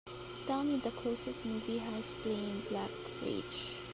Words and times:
Tell 0.47 0.63
me 0.63 0.77
the 0.77 0.89
closest 0.89 1.45
movie 1.45 1.77
house 1.77 2.11
playing 2.23 2.63
Black 2.69 2.89
Rage 3.21 3.75